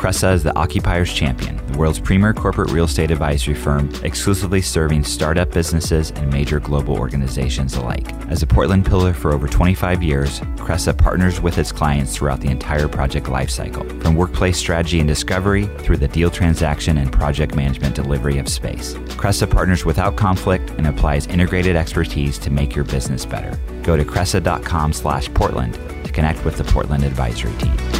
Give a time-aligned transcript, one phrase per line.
[0.00, 5.04] Cresa is the Occupier's Champion, the world's premier corporate real estate advisory firm, exclusively serving
[5.04, 8.10] startup businesses and major global organizations alike.
[8.30, 12.48] As a Portland pillar for over 25 years, Cresa partners with its clients throughout the
[12.48, 17.94] entire project lifecycle, from workplace strategy and discovery through the deal transaction and project management
[17.94, 18.94] delivery of space.
[19.20, 23.54] Cresa partners without conflict and applies integrated expertise to make your business better.
[23.82, 25.74] Go to cresa.com slash Portland
[26.06, 27.99] to connect with the Portland advisory team.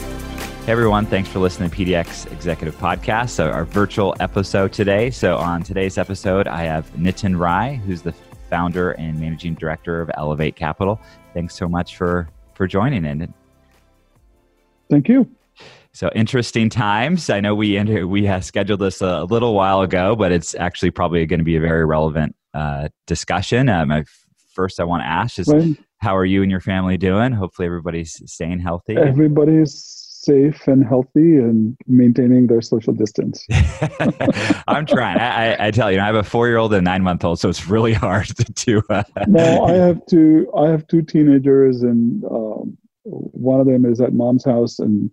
[0.61, 5.09] Hey everyone, thanks for listening to PDX Executive Podcast, so our virtual episode today.
[5.09, 8.13] So, on today's episode, I have Nitin Rai, who's the
[8.47, 11.01] founder and managing director of Elevate Capital.
[11.33, 13.33] Thanks so much for for joining in.
[14.87, 15.27] Thank you.
[15.93, 17.31] So interesting times.
[17.31, 21.25] I know we we have scheduled this a little while ago, but it's actually probably
[21.25, 23.67] going to be a very relevant uh, discussion.
[23.67, 24.03] Um,
[24.53, 25.75] first, I want to ask is, right.
[25.97, 27.31] how are you and your family doing?
[27.31, 28.95] Hopefully, everybody's staying healthy.
[28.95, 33.45] Everybody's safe and healthy and maintaining their social distance.
[34.67, 35.17] I'm trying.
[35.19, 37.39] I, I, tell you, I have a four year old and a nine month old,
[37.39, 38.83] so it's really hard to.
[38.89, 39.03] Uh...
[39.27, 40.51] no, I have two.
[40.55, 45.09] I have two teenagers, and um, one of them is at mom's house, and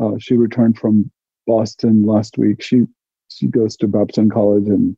[0.00, 1.10] uh, she returned from
[1.46, 2.62] Boston last week.
[2.62, 2.86] She
[3.28, 4.96] she goes to Babson College and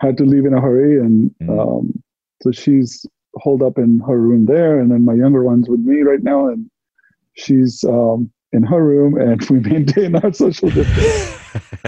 [0.00, 1.60] had to leave in a hurry, and mm.
[1.60, 2.02] um,
[2.42, 6.02] so she's holed up in her room there, and then my younger one's with me
[6.02, 6.68] right now, and
[7.34, 11.38] she's um, in her room and we maintain our social distance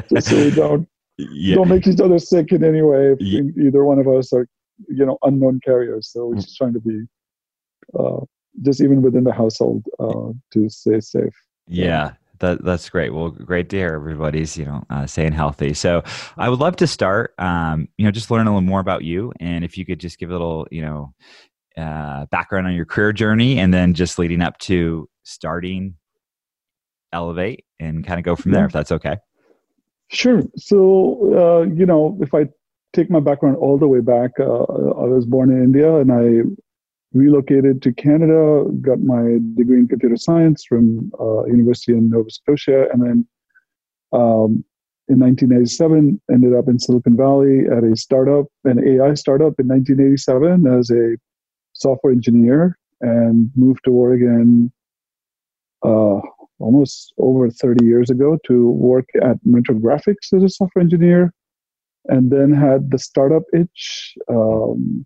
[0.13, 1.55] just so we don't yeah.
[1.55, 3.41] don't make each other sick in any way if yeah.
[3.65, 4.47] either one of us are
[4.89, 7.05] you know unknown carriers so we're just trying to be
[7.99, 8.21] uh,
[8.63, 11.35] just even within the household uh, to stay safe
[11.67, 13.15] yeah that, that's great.
[13.15, 15.73] Well, great to hear everybody's, you know, uh, staying healthy.
[15.73, 16.03] So
[16.37, 19.33] I would love to start, um, you know, just learn a little more about you.
[19.41, 21.15] And if you could just give a little, you know,
[21.79, 25.95] uh, background on your career journey and then just leading up to starting
[27.17, 29.17] elevate and kind of go from there if that's okay.
[30.09, 30.43] Sure.
[30.57, 30.79] So
[31.43, 32.47] uh, you know if i
[32.97, 34.65] take my background all the way back uh,
[35.05, 36.25] i was born in india and i
[37.13, 42.87] relocated to canada got my degree in computer science from uh, university in nova scotia
[42.93, 43.19] and then
[44.13, 44.65] um,
[45.09, 50.67] in 1987 ended up in silicon valley at a startup an ai startup in 1987
[50.79, 51.17] as a
[51.75, 54.73] software engineer and moved to oregon
[55.83, 56.21] uh,
[56.59, 61.33] almost over 30 years ago to work at Mentor Graphics as a software engineer,
[62.07, 64.15] and then had the startup itch.
[64.29, 65.05] Um,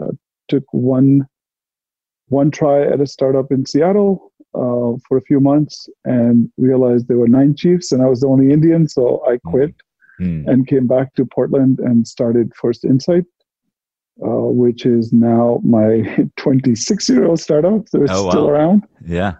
[0.00, 0.12] uh,
[0.48, 1.26] took one
[2.28, 7.18] one try at a startup in Seattle uh, for a few months and realized there
[7.18, 9.50] were nine chiefs and I was the only Indian, so I hmm.
[9.50, 9.74] quit
[10.20, 10.46] mm.
[10.46, 13.24] and came back to Portland and started First Insight.
[14.22, 16.02] Uh, which is now my
[16.36, 18.30] 26 year old startup, so it's oh, wow.
[18.30, 18.84] still around.
[19.06, 19.36] Yeah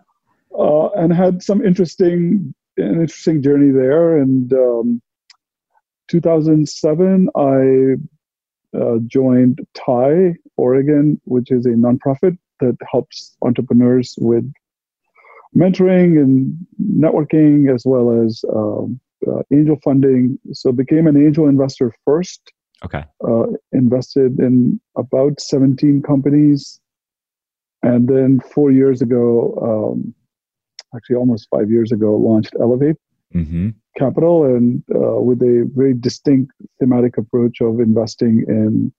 [0.59, 4.16] uh, and had some interesting an interesting journey there.
[4.16, 5.03] And um,
[6.09, 14.50] 2007, I uh, joined TIE Oregon, which is a nonprofit that helps entrepreneurs with
[15.56, 20.39] mentoring and networking as well as um, uh, angel funding.
[20.53, 22.53] So became an angel investor first.
[22.84, 23.05] Okay.
[23.27, 26.81] Uh, invested in about 17 companies.
[27.83, 30.15] And then four years ago, um,
[30.95, 32.97] actually almost five years ago, launched Elevate
[33.34, 33.71] mm-hmm.
[33.97, 38.93] Capital, and uh, with a very distinct thematic approach of investing in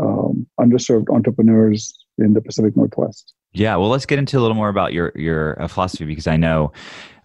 [0.00, 3.32] um, underserved entrepreneurs in the Pacific Northwest.
[3.52, 6.36] Yeah, well, let's get into a little more about your your uh, philosophy because I
[6.36, 6.72] know,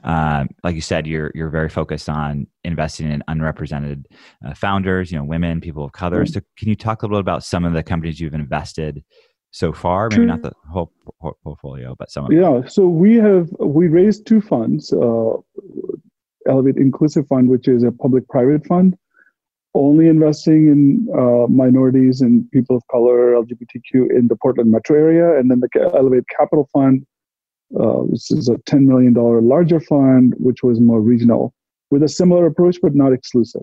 [0.03, 4.07] uh, like you said, you're you're very focused on investing in unrepresented
[4.45, 6.24] uh, founders, you know, women, people of color.
[6.24, 6.33] Mm-hmm.
[6.33, 9.03] So, can you talk a little bit about some of the companies you've invested
[9.51, 10.10] so far?
[10.10, 10.92] Maybe not the whole
[11.44, 12.40] portfolio, but some of them.
[12.40, 12.68] Yeah.
[12.68, 15.34] So we have we raised two funds: uh,
[16.48, 18.98] Elevate Inclusive Fund, which is a public-private fund,
[19.74, 25.40] only investing in uh, minorities and people of color, LGBTQ in the Portland metro area,
[25.40, 27.06] and then the Elevate Capital Fund.
[27.80, 31.54] Uh, this is a $10 million larger fund, which was more regional,
[31.92, 33.62] with a similar approach but not exclusive.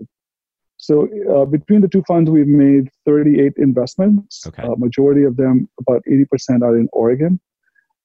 [0.77, 4.45] So uh, between the two funds, we've made 38 investments.
[4.47, 4.63] Okay.
[4.63, 7.39] Uh, majority of them, about 80% are in Oregon.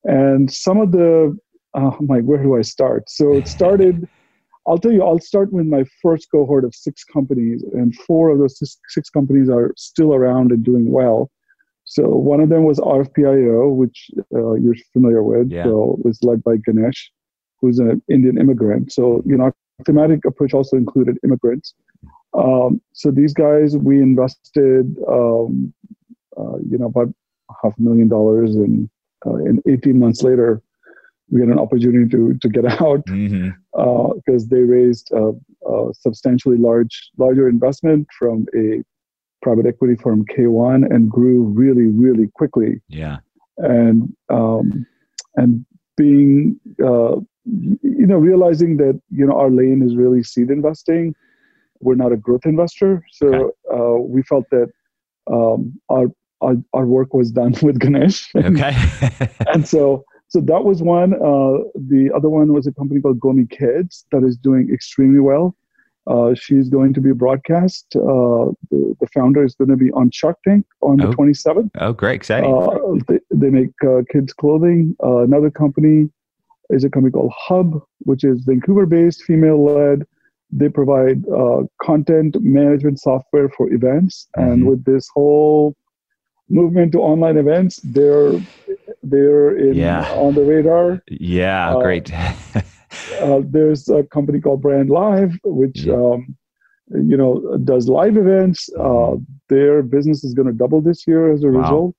[0.04, 1.36] And some of the,
[1.74, 3.08] uh, I'm where do I start?
[3.08, 4.08] So it started.
[4.66, 8.38] I'll tell you, I'll start with my first cohort of six companies, and four of
[8.38, 11.32] those six, six companies are still around and doing well.
[11.84, 15.50] So one of them was RFPIO, which uh, you're familiar with.
[15.50, 15.64] Yeah.
[15.64, 17.10] So it was led by Ganesh,
[17.60, 18.92] who's an Indian immigrant.
[18.92, 19.50] So you know,
[19.84, 21.74] thematic approach also included immigrants.
[22.34, 25.73] Um, so these guys, we invested, um,
[26.37, 27.08] uh, you know, about
[27.62, 28.88] half a million dollars, and
[29.26, 30.62] uh, in 18 months later,
[31.31, 34.31] we had an opportunity to to get out because mm-hmm.
[34.31, 35.32] uh, they raised a,
[35.69, 38.82] a, substantially large larger investment from a
[39.43, 42.81] private equity firm K1 and grew really really quickly.
[42.88, 43.19] Yeah,
[43.58, 44.87] and um,
[45.37, 45.64] and
[45.96, 51.14] being uh, you know realizing that you know our lane is really seed investing.
[51.82, 53.44] We're not a growth investor, so okay.
[53.73, 54.69] uh, we felt that
[55.31, 56.06] um, our,
[56.40, 58.31] our, our work was done with Ganesh.
[58.34, 59.29] And, okay.
[59.52, 61.12] and so so that was one.
[61.12, 65.55] Uh, the other one was a company called Gomi Kids that is doing extremely well.
[66.06, 67.84] Uh, she's going to be broadcast.
[67.94, 71.11] Uh, the, the, founder is going to be on Shark Tank on oh.
[71.11, 71.70] the 27th.
[71.79, 72.14] Oh, great.
[72.14, 72.50] Exciting.
[72.50, 74.96] Uh, they, they, make uh, kids' clothing.
[75.05, 76.08] Uh, another company
[76.70, 80.06] is a company called Hubb, which is Vancouver based, female led.
[80.52, 81.25] They provide
[81.82, 84.28] content management software for events.
[84.37, 84.50] Mm-hmm.
[84.50, 85.75] And with this whole
[86.49, 88.38] movement to online events, they're
[89.02, 90.12] they're in, yeah.
[90.12, 91.02] on the radar.
[91.08, 92.12] Yeah, uh, great.
[92.14, 95.94] uh, there's a company called Brandlive, which yeah.
[95.94, 96.37] um,
[96.90, 98.69] you know does live events.
[98.76, 99.25] Uh, mm-hmm.
[99.48, 101.60] their business is going to double this year as a wow.
[101.60, 101.96] result.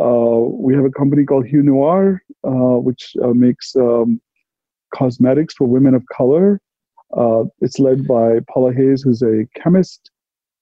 [0.00, 4.20] Uh, we have a company called Hue Noir, uh, which uh, makes um,
[4.94, 6.60] cosmetics for women of color.
[7.60, 10.10] It's led by Paula Hayes, who's a chemist.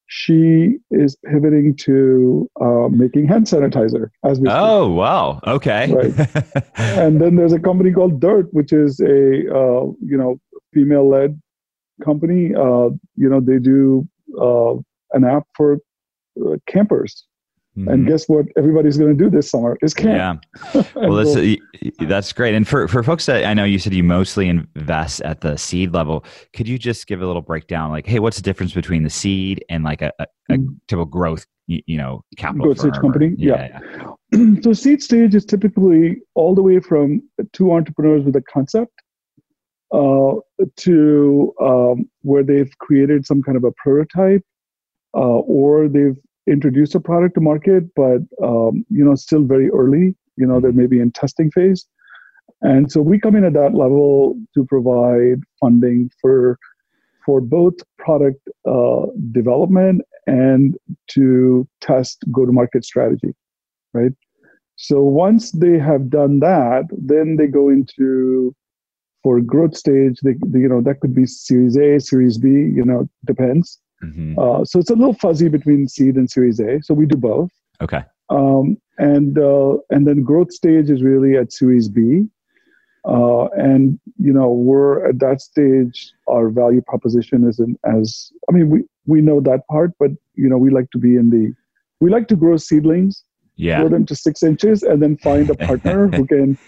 [0.08, 4.96] She is pivoting to uh, making hand sanitizer as we oh speak.
[4.98, 5.40] wow.
[5.46, 5.93] Okay.
[5.93, 6.64] Right.
[6.76, 10.38] and then there's a company called Dyrt which is a uh, you know
[10.72, 11.40] female led
[12.04, 12.54] company.
[12.54, 14.06] Uh, you know they do
[14.40, 14.75] uh,
[15.12, 15.78] an app for
[16.40, 17.26] uh, campers
[17.76, 17.88] Mm-hmm.
[17.88, 18.46] And guess what?
[18.56, 20.44] Everybody's going to do this summer is camp.
[20.75, 20.82] Yeah.
[20.94, 21.61] Well, that's,
[22.00, 22.55] that's great.
[22.55, 25.93] And for, for folks that I know you said you mostly invest at the seed
[25.93, 26.25] level,
[26.55, 27.90] could you just give a little breakdown?
[27.90, 30.73] Like, hey, what's the difference between the seed and like a, a, a mm-hmm.
[30.88, 33.28] typical growth, you know, capital growth stage company?
[33.28, 33.78] Or, yeah.
[34.32, 34.55] yeah.
[34.62, 38.93] so seed stage is typically all the way from two entrepreneurs with a concept
[39.93, 40.34] uh,
[40.76, 44.43] to um, where they've created some kind of a prototype
[45.14, 50.14] uh, or they've introduce a product to market, but um, you know, still very early.
[50.37, 51.87] You know, they may be in testing phase,
[52.62, 56.58] and so we come in at that level to provide funding for
[57.25, 60.76] for both product uh, development and
[61.08, 63.34] to test go-to-market strategy,
[63.92, 64.12] right?
[64.76, 68.54] So once they have done that, then they go into
[69.22, 70.20] for growth stage.
[70.22, 72.49] They, they you know that could be Series A, Series B.
[72.49, 73.81] You know, depends.
[74.02, 74.38] Mm-hmm.
[74.38, 76.82] Uh, so it's a little fuzzy between seed and Series A.
[76.82, 77.50] So we do both.
[77.81, 78.04] Okay.
[78.28, 82.26] Um, and uh, and then growth stage is really at Series B.
[83.06, 86.12] Uh, and you know we're at that stage.
[86.28, 90.58] Our value proposition isn't as I mean we we know that part, but you know
[90.58, 91.54] we like to be in the
[92.00, 93.22] we like to grow seedlings,
[93.56, 93.81] yeah.
[93.81, 96.59] grow them to six inches, and then find a partner who can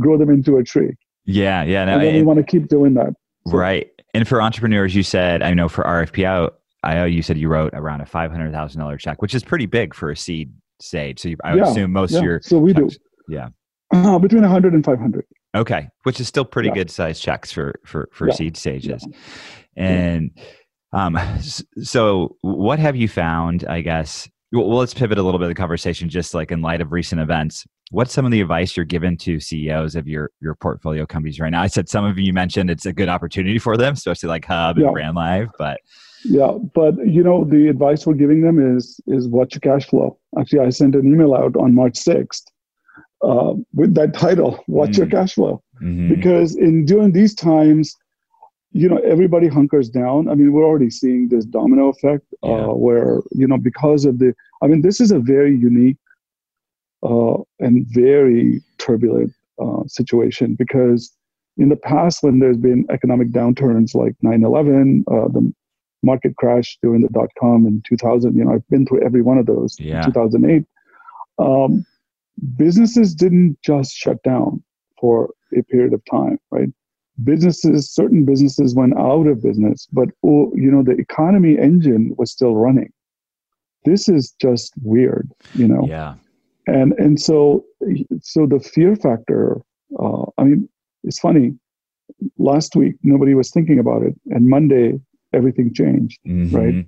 [0.00, 0.96] grow them into a tree.
[1.24, 1.84] Yeah, yeah.
[1.84, 3.14] No, and then we want to keep doing that.
[3.46, 3.56] So.
[3.56, 3.90] Right.
[4.14, 6.52] And for entrepreneurs, you said I know for RFPIO,
[6.82, 9.42] I know you said you wrote around a five hundred thousand dollar check, which is
[9.42, 11.20] pretty big for a seed stage.
[11.20, 12.18] So you, I would yeah, assume most yeah.
[12.18, 13.48] of your so we checks, do yeah
[13.92, 15.24] uh, between 100 and 500.
[15.54, 16.74] Okay, which is still pretty yeah.
[16.74, 19.06] good size checks for for for seed stages,
[19.76, 20.30] and
[20.92, 21.18] um,
[21.82, 23.64] so what have you found?
[23.68, 26.80] I guess well, let's pivot a little bit of the conversation, just like in light
[26.80, 27.66] of recent events.
[27.92, 31.50] What's some of the advice you're given to CEOs of your your portfolio companies right
[31.50, 31.62] now?
[31.62, 34.78] I said some of you mentioned it's a good opportunity for them, especially like Hubb
[34.78, 35.78] and Brandlive, but
[36.24, 40.18] yeah, but you know, the advice we're giving them is is watch your cash flow.
[40.38, 42.44] Actually, I sent an email out on March sixth
[43.22, 45.02] uh, with that title, "Watch mm-hmm.
[45.02, 46.08] your cash flow," mm-hmm.
[46.08, 47.94] because in during these times,
[48.70, 50.28] you know, everybody hunkers down.
[50.28, 52.64] I mean, we're already seeing this domino effect uh, yeah.
[52.66, 54.34] uh, where you know because of the.
[54.62, 55.96] I mean, this is a very unique
[57.02, 61.12] uh, and very turbulent uh, situation because
[61.56, 65.52] in the past when there's been economic downturns like 9-11 uh, the
[66.02, 68.36] market crash during the dot com in 2000.
[68.36, 69.76] You know, I've been through every one of those.
[69.78, 70.02] Yeah.
[70.02, 70.64] 2008.
[71.38, 71.86] Um,
[72.56, 74.62] businesses didn't just shut down
[75.00, 76.68] for a period of time, right?
[77.24, 82.30] Businesses, certain businesses went out of business, but oh, you know, the economy engine was
[82.30, 82.92] still running.
[83.84, 85.84] This is just weird, you know.
[85.86, 86.14] Yeah.
[86.66, 87.64] And and so
[88.20, 89.60] so the fear factor.
[89.98, 90.68] Uh, I mean,
[91.04, 91.54] it's funny.
[92.38, 95.00] Last week nobody was thinking about it, and Monday
[95.32, 96.56] everything changed, mm-hmm.
[96.56, 96.86] right?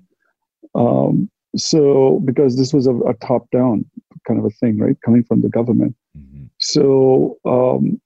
[0.75, 3.85] Um, so because this was a, a, top down
[4.27, 5.95] kind of a thing, right, coming from the government.
[6.17, 6.45] Mm-hmm.
[6.59, 8.01] So um,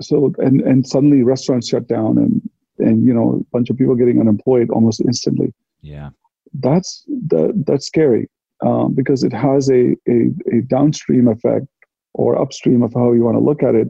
[0.00, 2.42] so and and suddenly restaurants shut down and
[2.78, 5.52] and you know a bunch of people getting unemployed almost instantly.
[5.82, 6.10] Yeah,
[6.54, 8.28] that's that that's scary
[8.62, 11.66] um, because it has a, a, a downstream effect
[12.14, 13.88] or upstream of how you want to look at it,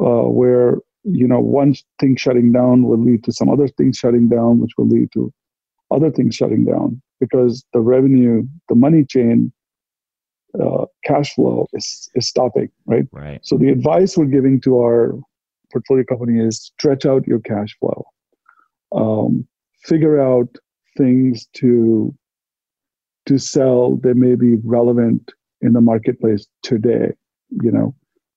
[0.00, 4.28] uh, where you know one thing shutting down will lead to some other things shutting
[4.28, 5.32] down, which will lead to
[5.90, 9.52] other things shutting down because the revenue, the money chain,
[10.60, 13.06] uh, cash flow is is stopping, right?
[13.12, 13.44] Right.
[13.44, 15.14] So the advice we're giving to our
[15.72, 18.06] portfolio company is stretch out your cash flow,
[18.92, 19.46] um,
[19.84, 20.48] figure out
[20.96, 22.14] things to
[23.26, 27.12] to sell that may be relevant in the marketplace today.
[27.50, 27.94] You know,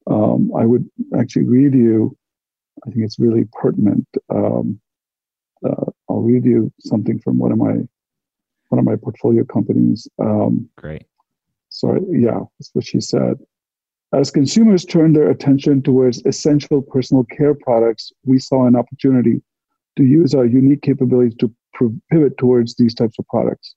[0.08, 2.16] um, I would actually read you.
[2.86, 4.08] I think it's really pertinent.
[4.30, 4.80] Um,
[5.66, 7.76] uh, I'll read you something from one of my
[8.70, 10.08] one of my portfolio companies.
[10.20, 11.06] Um, Great.
[11.70, 13.38] Sorry, yeah, that's what she said.
[14.14, 19.42] As consumers turn their attention towards essential personal care products, we saw an opportunity
[19.98, 21.54] to use our unique capabilities to
[22.12, 23.76] pivot towards these types of products.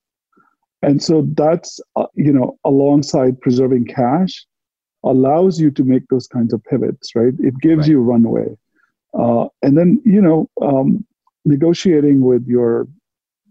[0.82, 4.46] And so that's, uh, you know, alongside preserving cash,
[5.04, 7.34] allows you to make those kinds of pivots, right?
[7.38, 7.88] It gives right.
[7.88, 8.56] you runway.
[9.18, 11.04] Uh, and then, you know, um,
[11.44, 12.88] negotiating with your,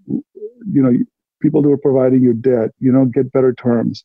[0.07, 0.93] you know,
[1.41, 4.03] people who are providing you debt, you know, get better terms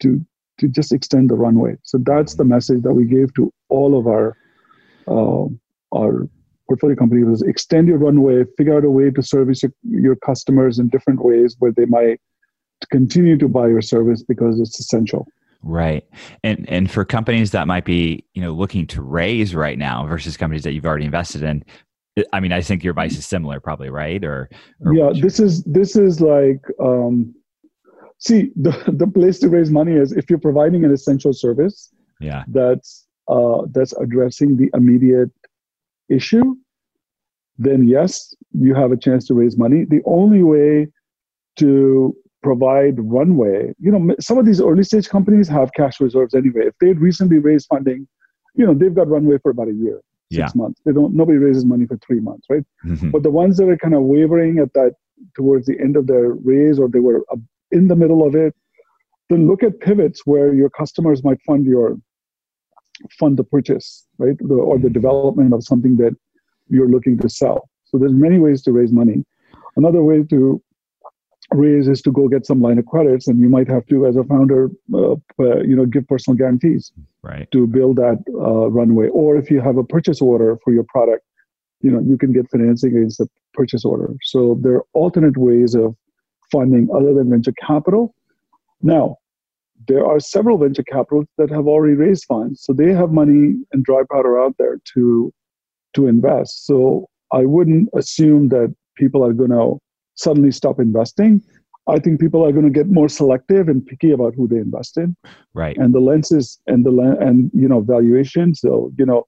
[0.00, 0.24] to
[0.58, 1.76] to just extend the runway.
[1.82, 4.36] So that's the message that we gave to all of our
[5.08, 5.46] uh,
[5.94, 6.28] our
[6.68, 10.78] portfolio companies: was extend your runway, figure out a way to service your, your customers
[10.78, 12.20] in different ways where they might
[12.86, 15.26] continue to buy your service because it's essential.
[15.62, 16.04] Right.
[16.42, 20.36] And and for companies that might be, you know, looking to raise right now versus
[20.36, 21.64] companies that you've already invested in,
[22.32, 24.22] I mean, I think your advice is similar probably, right?
[24.24, 24.50] Or,
[24.84, 27.34] or Yeah, this is this is like um
[28.22, 32.44] see the the place to raise money is if you're providing an essential service yeah
[32.48, 35.30] that's uh that's addressing the immediate
[36.08, 36.54] issue
[37.58, 40.86] then yes you have a chance to raise money the only way
[41.56, 46.66] to provide runway you know some of these early stage companies have cash reserves anyway
[46.66, 48.06] if they'd recently raised funding
[48.54, 50.48] you know they've got runway for about a year six yeah.
[50.54, 53.10] months they don't nobody raises money for three months right mm-hmm.
[53.10, 54.92] but the ones that are kind of wavering at that
[55.34, 57.24] towards the end of their raise or they were
[57.70, 58.54] in the middle of it,
[59.30, 61.96] then look at pivots where your customers might fund your
[63.18, 66.14] fund the purchase, right, the, or the development of something that
[66.68, 67.68] you're looking to sell.
[67.84, 69.24] So there's many ways to raise money.
[69.76, 70.62] Another way to
[71.54, 74.16] raise is to go get some line of credits, and you might have to, as
[74.16, 76.92] a founder, uh, uh, you know, give personal guarantees
[77.22, 77.50] right.
[77.50, 79.08] to build that uh, runway.
[79.08, 81.24] Or if you have a purchase order for your product,
[81.80, 84.14] you know, you can get financing against the purchase order.
[84.22, 85.96] So there are alternate ways of
[86.50, 88.14] funding other than venture capital.
[88.82, 89.16] Now,
[89.88, 93.84] there are several venture capitals that have already raised funds, so they have money and
[93.84, 95.32] dry powder out there to
[95.94, 96.66] to invest.
[96.66, 99.78] So I wouldn't assume that people are going to
[100.22, 101.42] suddenly stop investing.
[101.88, 104.96] I think people are going to get more selective and picky about who they invest
[104.96, 105.16] in.
[105.52, 105.76] Right.
[105.76, 108.54] And the lenses and the and you know valuation.
[108.54, 109.26] So you know,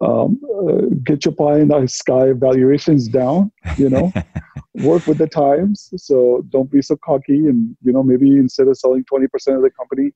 [0.00, 3.52] um, uh, get your pie in the sky valuations down.
[3.76, 4.12] You know,
[4.74, 5.92] work with the times.
[5.96, 7.46] So don't be so cocky.
[7.46, 9.24] And, you know, maybe instead of selling 20%
[9.56, 10.12] of the company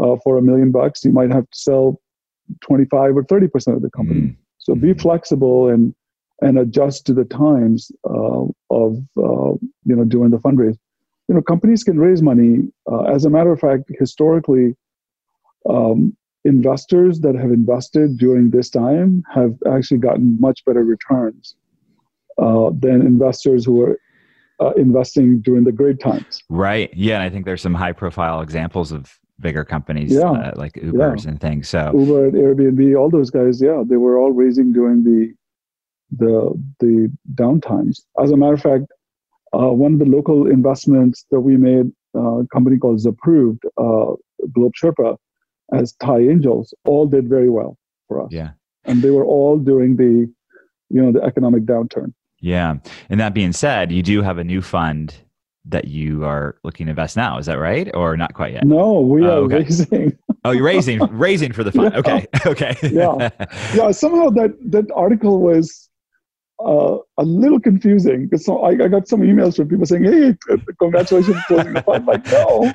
[0.00, 2.00] uh, for a million bucks, you might have to sell
[2.62, 4.20] 25 or 30% of the company.
[4.20, 4.36] Mm.
[4.58, 5.00] So be mm-hmm.
[5.00, 5.94] flexible and,
[6.40, 9.52] and adjust to the times uh, of, uh,
[9.84, 10.76] you know, doing the fundraise.
[11.28, 12.70] You know, companies can raise money.
[12.90, 14.76] Uh, as a matter of fact, historically,
[15.68, 21.56] um, investors that have invested during this time have actually gotten much better returns
[22.38, 23.98] uh, than investors who are
[24.60, 26.42] uh, investing during the great times.
[26.50, 26.92] Right.
[26.94, 30.30] Yeah, and I think there's some high profile examples of bigger companies yeah.
[30.30, 31.30] uh, like Uber's yeah.
[31.30, 31.68] and things.
[31.68, 35.34] So Uber and Airbnb, all those guys, yeah, they were all raising during the
[36.18, 38.00] the the downtimes.
[38.22, 38.86] As a matter of fact,
[39.52, 44.14] uh, one of the local investments that we made, uh, a company called Zapproved, uh,
[44.56, 45.16] GlobeSherpa,
[45.72, 47.76] as TIE Angels, all did very well
[48.08, 48.28] for us.
[48.30, 48.50] Yeah,
[48.84, 50.30] and they were all during the
[50.90, 52.12] you know the economic downturn.
[52.44, 52.76] Yeah.
[53.08, 55.14] And that being said, you do have a new fund
[55.64, 57.38] that you are looking to invest now.
[57.38, 57.90] Is that right?
[57.94, 58.66] Or not quite yet?
[58.66, 59.62] No, we oh, are okay.
[59.62, 60.18] raising.
[60.44, 61.92] oh, you're raising, raising for the fund.
[61.94, 61.98] Yeah.
[62.00, 62.26] Okay.
[62.46, 62.76] Okay.
[62.82, 63.30] yeah.
[63.74, 63.90] Yeah.
[63.92, 65.88] Somehow that, that article was,
[66.64, 70.34] uh, a little confusing because so I, I, got some emails from people saying, "Hey,
[70.78, 72.72] congratulations closing the fund." Like, no,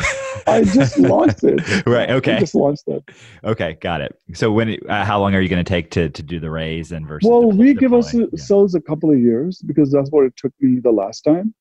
[0.48, 1.86] I just launched it.
[1.86, 2.10] Right.
[2.10, 2.36] Okay.
[2.36, 3.04] I just launched it.
[3.44, 4.20] Okay, got it.
[4.34, 4.78] So when?
[4.88, 7.28] Uh, how long are you going to take to to do the raise and versus?
[7.28, 8.78] Well, we give ourselves yeah.
[8.78, 11.54] a couple of years because that's what it took me the last time.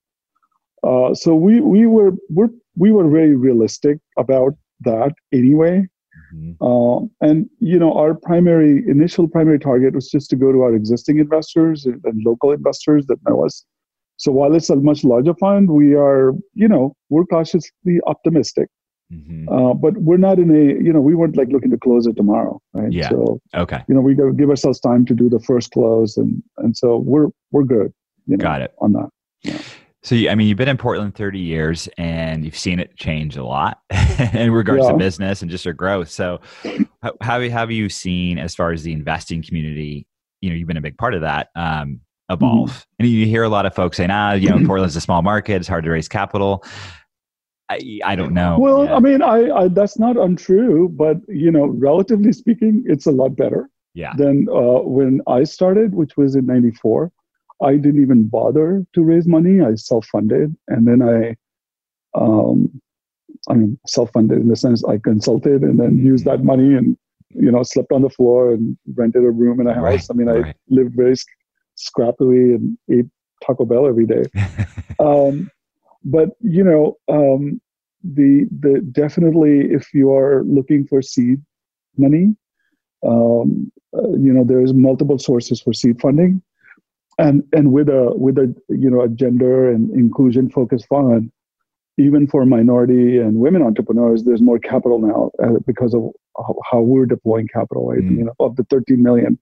[0.83, 5.87] Uh, so we we were we're, we were very realistic about that anyway.
[6.35, 6.63] Mm-hmm.
[6.65, 10.75] Uh, and you know, our primary initial primary target was just to go to our
[10.75, 13.65] existing investors and, and local investors that know us.
[14.17, 18.69] So while it's a much larger fund, we are you know we're cautiously optimistic.
[19.13, 19.49] Mm-hmm.
[19.49, 22.17] Uh, but we're not in a you know we weren't like looking to close it
[22.17, 22.93] tomorrow, right?
[22.93, 23.09] Yeah.
[23.09, 26.17] So okay, you know we got to give ourselves time to do the first close,
[26.19, 27.93] and and so we're we're good.
[28.27, 29.09] You know, Got it on that.
[29.43, 29.59] Yeah.
[30.05, 33.45] So, I mean, you've been in Portland 30 years and you've seen it change a
[33.45, 33.81] lot
[34.33, 34.93] in regards yeah.
[34.93, 36.09] to business and just your growth.
[36.09, 36.41] So,
[37.21, 40.07] how, have you seen as far as the investing community?
[40.41, 42.01] You know, you've been a big part of that um,
[42.31, 42.71] evolve.
[42.71, 42.83] Mm-hmm.
[43.01, 45.57] And you hear a lot of folks saying, ah, you know, Portland's a small market,
[45.57, 46.65] it's hard to raise capital.
[47.69, 48.59] I, I don't know.
[48.59, 48.95] Well, yeah.
[48.95, 53.37] I mean, I, I, that's not untrue, but you know, relatively speaking, it's a lot
[53.37, 53.69] better.
[53.95, 54.13] Yeah.
[54.17, 57.11] Than uh, when I started, which was in '94.
[57.63, 59.61] I didn't even bother to raise money.
[59.61, 61.37] I self-funded, and then I,
[62.15, 62.81] um,
[63.49, 66.97] I mean, self-funded in the sense I consulted and then used that money and
[67.31, 69.83] you know slept on the floor and rented a room in a house.
[69.83, 70.47] Right, I mean, right.
[70.47, 71.15] I lived very
[71.77, 73.07] scrappily and ate
[73.45, 74.25] Taco Bell every day.
[75.01, 75.51] um,
[76.05, 77.61] but you know, um,
[78.05, 81.43] the the definitely if you are looking for seed
[81.97, 82.37] money,
[83.05, 86.41] um, uh, you know, there's multiple sources for seed funding
[87.19, 91.31] and and with a with a you know a gender and inclusion focused fund
[91.99, 96.05] even for minority and women entrepreneurs there's more capital now uh, because of
[96.71, 98.01] how we're deploying capital right?
[98.01, 98.19] Mm.
[98.19, 99.39] you know of the 13 million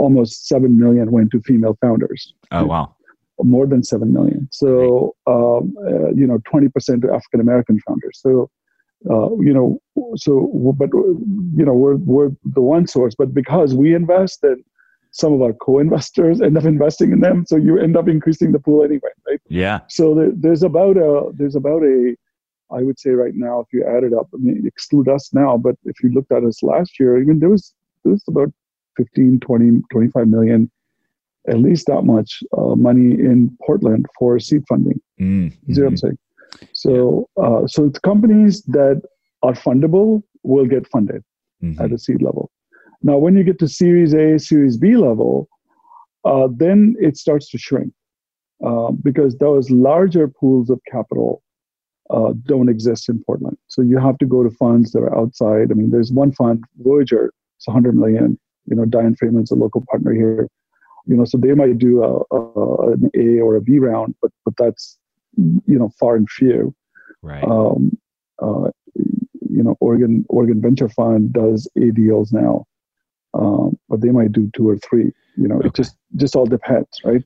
[0.00, 2.34] almost 7 million went to female founders.
[2.50, 2.96] Oh wow.
[3.42, 4.48] More than 7 million.
[4.50, 8.18] So um, uh, you know 20% to african american founders.
[8.20, 8.50] So
[9.10, 9.78] uh, you know
[10.16, 13.14] so but you know we're we're the one source.
[13.14, 14.64] But because we invest and
[15.12, 17.44] some of our co-investors end up investing in them.
[17.46, 19.40] So you end up increasing the pool anyway right?
[19.48, 19.80] Yeah.
[19.88, 22.14] So there, there's about a there's about a
[22.72, 25.56] i would say right now if you add it up i mean exclude us now
[25.56, 28.52] but if you looked at us last year even there was there was about
[28.96, 30.70] 15 20 25 million
[31.48, 35.00] at least that much uh, money in portland for seed funding.
[35.20, 35.48] Mm-hmm.
[35.66, 36.18] you see what i'm saying?
[36.72, 39.02] So uh, so the companies that
[39.42, 41.22] are fundable will get funded
[41.62, 41.80] mm-hmm.
[41.82, 42.50] at a seed level
[43.02, 45.48] now, when you get to Series A, Series B level,
[46.24, 47.92] uh, then it starts to shrink
[48.64, 51.42] uh, because those larger pools of capital
[52.10, 53.56] uh, don't exist in Portland.
[53.68, 55.70] So you have to go to funds that are outside.
[55.70, 58.38] I mean, there's one fund, Voyager, it's 100 million.
[58.66, 60.48] You know, Diane Fraiman's a local partner here.
[61.06, 64.30] You know, so they might do a, a an A or a B round, but
[64.44, 64.98] but that's
[65.36, 66.74] you know far and few.
[67.22, 67.42] Right.
[67.42, 67.96] Um,
[68.40, 72.66] uh, you know, Oregon Oregon Venture Fund does A deals now
[73.34, 75.12] um, but they might do two or three.
[75.36, 75.68] You know, okay.
[75.68, 77.22] it just just all depends, right?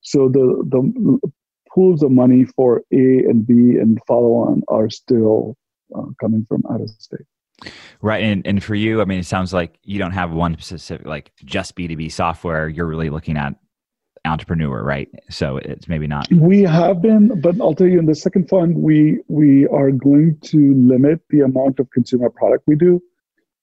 [0.00, 1.32] So the the
[1.72, 5.56] pools of money for A and B and follow on are still
[5.96, 7.26] uh, coming from out of state.
[8.00, 11.06] Right, and and for you, I mean, it sounds like you don't have one specific
[11.06, 12.68] like just B two B software.
[12.68, 13.54] You're really looking at
[14.24, 15.08] entrepreneur, right?
[15.30, 16.30] So it's maybe not.
[16.32, 20.38] We have been, but I'll tell you, in the second fund, we we are going
[20.42, 23.02] to limit the amount of consumer product we do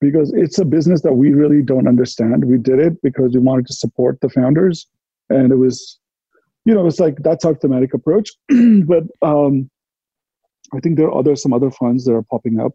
[0.05, 2.45] because it's a business that we really don't understand.
[2.45, 4.87] We did it because we wanted to support the founders,
[5.29, 5.99] and it was,
[6.65, 8.29] you know, it's like that's our thematic approach.
[8.85, 9.69] but um,
[10.73, 12.73] I think there are other some other funds that are popping up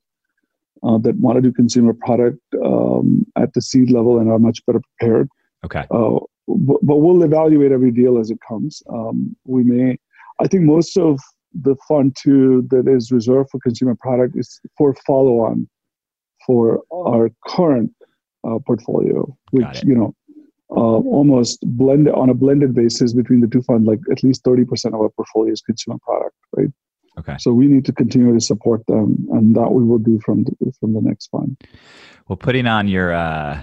[0.83, 4.64] uh, that want to do consumer product um, at the seed level and are much
[4.66, 5.29] better prepared.
[5.64, 5.85] Okay.
[5.90, 8.83] Uh, but, but, we'll evaluate every deal as it comes.
[8.93, 9.99] Um, we may.
[10.40, 11.21] I think most of
[11.53, 15.69] the fund too that is reserved for consumer product is for follow on
[16.46, 17.92] for our current
[18.44, 20.14] uh, portfolio, which you know
[20.70, 24.64] uh, almost blended on a blended basis between the two funds, like at least thirty
[24.64, 26.68] percent of our portfolio is consumer product, right?
[27.18, 27.37] Okay.
[27.38, 30.72] So we need to continue to support them, and that we will do from the,
[30.79, 31.61] from the next fund.
[32.29, 33.61] Well, putting on your uh,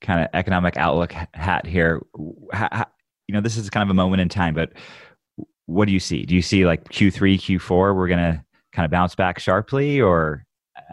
[0.00, 4.28] kind of economic outlook hat here, you know, this is kind of a moment in
[4.28, 4.72] time, but
[5.66, 6.24] what do you see?
[6.24, 7.94] Do you see like Q three, Q four?
[7.94, 10.44] We're gonna kind of bounce back sharply, or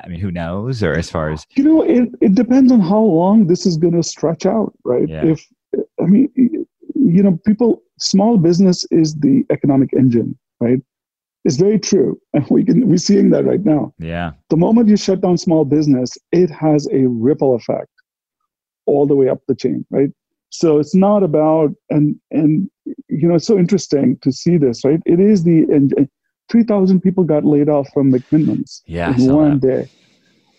[0.04, 0.84] I mean, who knows?
[0.84, 3.94] Or as far as you know, it, it depends on how long this is going
[3.94, 5.08] to stretch out, right?
[5.08, 5.26] Yeah.
[5.26, 5.48] If
[6.02, 10.82] I mean, you know, people, small business is the economic engine, right?
[11.46, 13.94] It's very true, and we can we're seeing that right now.
[14.00, 14.32] Yeah.
[14.50, 17.90] The moment you shut down small business, it has a ripple effect
[18.86, 20.10] all the way up the chain, right?
[20.50, 22.70] So it's not about and and
[23.08, 25.02] you know, it's so interesting to see this, right?
[25.06, 26.10] It is the engine
[26.50, 29.68] 3,000 people got laid off from McMenamins yeah, in one that.
[29.68, 29.90] day.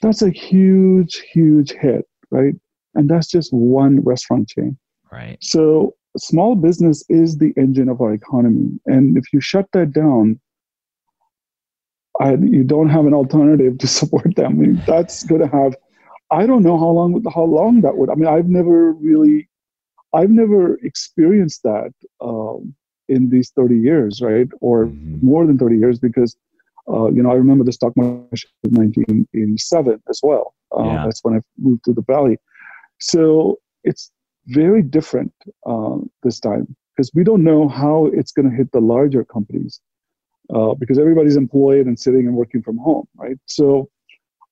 [0.02, 2.54] That's a huge, huge hit, right?
[2.94, 4.76] And that's just one restaurant chain.
[5.12, 5.38] Right.
[5.40, 8.80] So small business is the engine of our economy.
[8.86, 10.40] And if you shut that down,
[12.20, 14.46] I, you don't have an alternative to support them.
[14.46, 15.76] I mean, that's going to have,
[16.30, 19.48] I don't know how long, how long that would, I mean, I've never really,
[20.12, 21.92] I've never experienced that.
[22.20, 22.74] Um,
[23.08, 25.22] in these thirty years, right, or Mhm.
[25.22, 26.36] more than thirty years, because
[26.92, 30.54] uh, you know I remember the stock market in 1987 as well.
[30.76, 31.04] Uh, Yeah.
[31.04, 32.36] That's when I moved to the valley.
[32.98, 34.10] So it's
[34.46, 35.32] very different
[35.66, 39.80] uh, this time because we don't know how it's going to hit the larger companies
[40.54, 43.38] uh, because everybody's employed and sitting and working from home, right?
[43.46, 43.88] So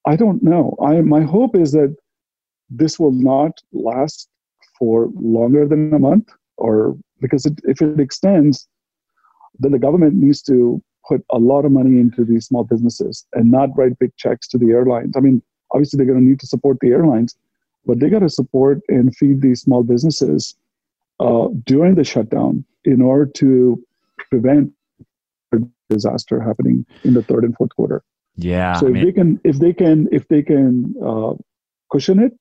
[0.06, 0.76] I don't know.
[0.82, 1.94] I my hope is that
[2.70, 4.28] this will not last
[4.78, 8.68] for longer than a month, or because it, if it extends,
[9.58, 13.50] then the government needs to put a lot of money into these small businesses and
[13.50, 15.14] not write big checks to the airlines.
[15.16, 17.36] I mean, obviously they're going to need to support the airlines,
[17.86, 20.54] but they got to support and feed these small businesses
[21.20, 23.82] uh, during the shutdown in order to
[24.30, 24.72] prevent
[25.88, 28.02] disaster happening in the third and fourth quarter.
[28.36, 28.74] Yeah.
[28.74, 31.34] so I if mean, they can, if they can, if they can uh,
[31.92, 32.32] cushion it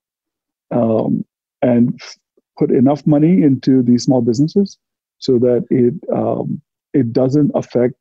[0.71, 1.25] um,
[1.61, 2.15] and f-
[2.57, 4.77] put enough money into these small businesses
[5.19, 6.61] so that it um,
[6.93, 7.95] it doesn't affect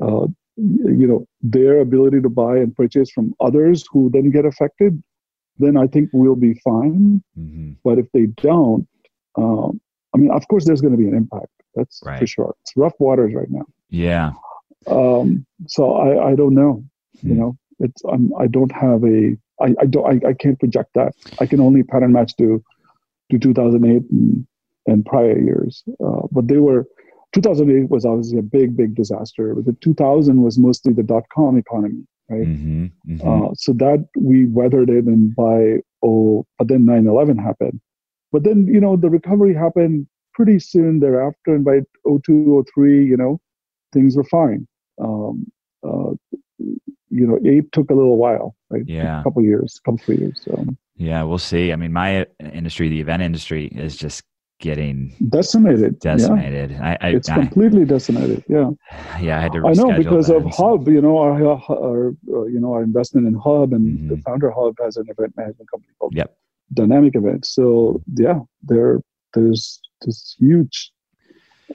[0.00, 5.02] uh, you know their ability to buy and purchase from others who then get affected,
[5.58, 7.22] then I think we'll be fine.
[7.38, 7.76] mhm.
[7.84, 8.86] But if they don't,
[9.36, 9.80] um,
[10.14, 11.46] I mean, of course, there's going to be an impact.
[11.74, 12.54] That's for sure.
[12.62, 13.64] It's rough waters right now.
[13.88, 14.32] Yeah.
[14.86, 16.84] Um, so I, I don't know.
[17.22, 17.40] You Hmm.
[17.40, 21.14] know, it's I'm, I don't have a I, I don't I, I can't project that.
[21.38, 22.62] I can only pattern match to
[23.30, 24.46] to 2008 and,
[24.86, 25.82] and prior years.
[26.04, 26.86] Uh, but they were
[27.32, 29.54] 2008 was obviously a big big disaster.
[29.54, 32.46] But the 2000 was mostly the dot com economy, right?
[32.46, 33.50] Mhm, mhm.
[33.50, 37.80] Uh, so that we weathered it, and by oh, but then 9/11 happened.
[38.32, 43.16] But then you know the recovery happened pretty soon thereafter, and by 02, 03, you
[43.16, 43.40] know,
[43.92, 44.66] things were fine.
[45.00, 45.46] Um,
[45.86, 46.12] uh,
[47.10, 48.84] you know, eight took a little while, right?
[48.86, 49.20] Yeah.
[49.20, 50.40] a couple years, couple three years.
[50.44, 50.64] So
[51.00, 51.72] Yeah, we'll see.
[51.72, 54.22] I mean, my industry, the event industry, is just
[54.60, 55.98] getting decimated.
[56.00, 56.78] decimated.
[56.78, 58.44] I, I, it's I, completely decimated.
[58.48, 58.68] Yeah,
[59.18, 59.66] yeah, I had to.
[59.66, 60.44] I know because of.
[60.44, 60.86] Hubb.
[60.88, 64.24] You know, our, our uh, you know our investment in Hubb, and the Mhm.
[64.24, 66.36] founder Hubb has an event management company called Yep.
[66.74, 67.48] Dynamic Events.
[67.54, 69.00] So yeah, there
[69.32, 70.92] there's this huge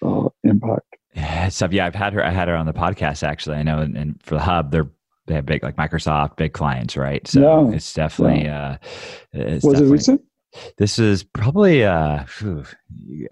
[0.03, 0.85] uh, impact.
[1.15, 1.73] Yeah, stuff.
[1.73, 2.23] Yeah, I've had her.
[2.23, 3.55] I had her on the podcast actually.
[3.57, 4.91] I know, and, and for the hub, they're
[5.27, 7.27] they have big like Microsoft, big clients, right?
[7.27, 8.47] So Yeah, it's definitely.
[8.47, 8.77] Uh,
[9.33, 10.21] it's Was it recent?
[10.77, 12.23] This is probably uh,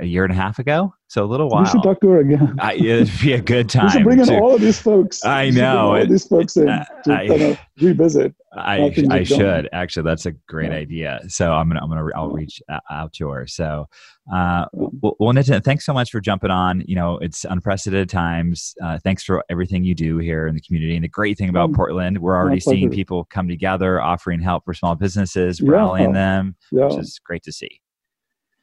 [0.02, 1.64] a year and a half ago, so a little while.
[1.64, 2.58] We should talk to her again.
[2.60, 3.86] I, it'd be a good time.
[3.86, 5.24] we should bring in to- all of these folks.
[5.24, 7.60] I We should bring know, all it- these folks in uh, to I- kind of
[7.80, 8.36] revisit.
[8.56, 9.26] I, I are going.
[9.26, 10.04] should actually.
[10.04, 10.78] That's a great Yeah.
[10.78, 11.20] idea.
[11.28, 12.62] So I'm gonna I'm gonna I'll reach
[12.92, 13.48] out to her.
[13.48, 13.88] So,
[14.34, 16.84] uh, well, well, Nitin, thanks so much for jumping on.
[16.88, 18.76] You know, it's unprecedented times.
[18.84, 20.96] Uh, thanks for everything you do here in the community.
[20.96, 21.76] And the great thing about Mm.
[21.76, 25.72] Portland, we're already seeing people come together, offering help for small businesses, Yeah.
[25.72, 27.80] rallying them, Yeah, which is great to see.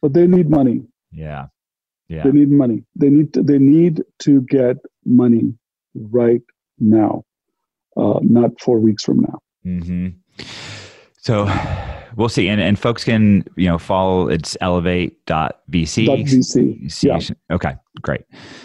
[0.03, 0.83] but they need money.
[1.12, 1.46] Yeah,
[2.09, 2.85] yeah, They need money.
[2.94, 5.55] They need to, they need to get money
[5.94, 6.42] right
[6.79, 7.24] now,
[7.96, 9.40] uh, not four weeks from now.
[9.62, 10.09] Hmm
[11.18, 11.49] So
[12.16, 12.49] we'll see.
[12.49, 15.62] And, and folks can, you know, follow it's elevate.vc.
[15.70, 17.03] VC.
[17.03, 17.55] Yeah.
[17.55, 18.23] Okay, great.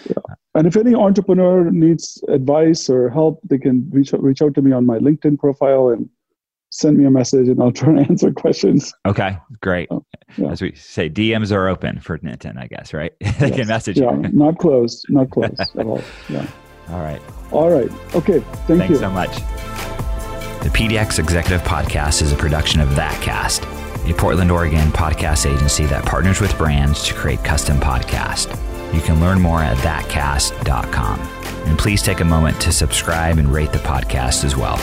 [0.09, 0.35] Yeah.
[0.55, 4.61] And if any entrepreneur needs advice or help, they can reach out, reach out to
[4.61, 6.09] me on my LinkedIn profile and
[6.69, 8.93] send me a message, and I'll try and answer questions.
[9.05, 9.89] Okay, great.
[9.91, 10.05] Oh,
[10.37, 10.49] yeah.
[10.51, 13.13] As we say, DMs are open for Nitin, I guess, right?
[13.39, 14.29] they can message Yeah, you.
[14.33, 16.01] not closed, not closed at all.
[16.29, 16.47] Yeah.
[16.89, 17.21] All right.
[17.51, 17.91] All right.
[18.15, 18.39] Okay.
[18.39, 18.97] Thank Thanks you.
[18.97, 19.31] so much.
[20.65, 26.03] The PDX Executive Podcast is a production of ThatCast, a Portland, Oregon podcast agency that
[26.03, 28.49] partners with brands to create custom podcasts.
[28.91, 31.19] You can learn more at thatcast.com.
[31.67, 34.77] And please take a moment to subscribe and rate the podcast as well.